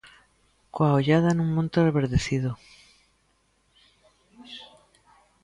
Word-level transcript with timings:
'Coa 0.71 0.95
ollada 0.99 1.29
nun 1.35 1.49
monte 1.55 1.77
reverdecido'. 1.81 2.57